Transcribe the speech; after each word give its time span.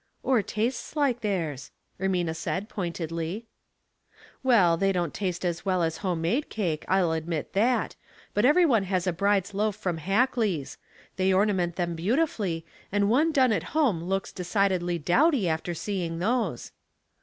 "Or 0.23 0.41
tastes 0.41 0.95
like 0.95 1.21
theirs," 1.21 1.69
Ermina 1.99 2.35
said, 2.35 2.67
point 2.67 2.97
edly. 2.97 3.43
Well, 4.41 4.75
they 4.75 4.91
don't 4.91 5.13
taste 5.13 5.45
as 5.45 5.63
well 5.63 5.83
as 5.83 5.97
home 5.97 6.21
made 6.21 6.49
cake, 6.49 6.85
I'll 6.87 7.11
admio 7.11 7.45
that; 7.51 7.95
but 8.33 8.43
every 8.43 8.65
one 8.65 8.85
has 8.85 9.05
a 9.05 9.13
bride's 9.13 9.53
loaf 9.53 9.75
from 9.75 9.97
Hackley's. 9.99 10.79
They 11.17 11.31
ornament 11.31 11.75
them 11.75 11.93
beautifully, 11.95 12.65
and 12.91 13.11
one 13.11 13.31
done 13.31 13.51
at 13.51 13.77
home 13.77 14.01
looks 14.05 14.33
deci 14.33 14.69
dedly 14.71 14.97
dowdy 15.05 15.47
after 15.47 15.75
seeing 15.75 16.17
those." 16.17 16.71